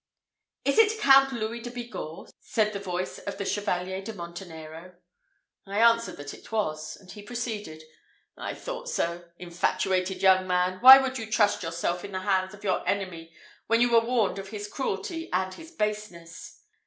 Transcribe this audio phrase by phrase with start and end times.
[0.65, 4.95] "Is it Count Louis de Bigorre?" said the voice of the Chevalier de Montenero.
[5.67, 7.83] I answered that it was; and he proceeded,
[8.35, 12.63] "I thought so: infatuated young man, why would you trust yourself in the hands of
[12.63, 13.31] your enemy,
[13.67, 16.63] when you were warned of his cruelty and his baseness?"